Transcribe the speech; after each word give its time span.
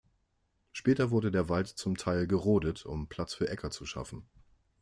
Später 0.71 1.11
wurde 1.11 1.29
der 1.29 1.47
Wald 1.47 1.67
zum 1.67 1.95
Teil 1.95 2.25
gerodet, 2.25 2.87
um 2.87 3.07
Platz 3.07 3.35
für 3.35 3.49
Äcker 3.49 3.69
zu 3.69 3.85
schaffen. 3.85 4.25